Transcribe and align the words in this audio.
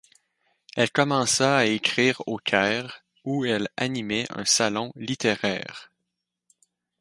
Elle 0.75 0.89
commença 0.91 1.57
à 1.57 1.65
écrire 1.65 2.23
au 2.25 2.37
Caire, 2.37 3.03
où 3.23 3.45
elle 3.45 3.67
animait 3.77 4.25
un 4.31 4.45
salon 4.45 4.91
littéraire. 4.95 5.91